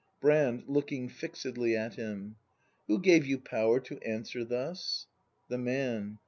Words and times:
Brand. 0.19 0.63
[Looking 0.65 1.09
fixedly 1.09 1.77
at 1.77 1.93
him.] 1.93 2.37
Who 2.87 2.99
gave 2.99 3.23
you 3.27 3.37
power 3.37 3.79
to 3.81 3.99
answer 3.99 4.43
thus? 4.43 5.05
The 5.47 5.59
Man. 5.59 6.17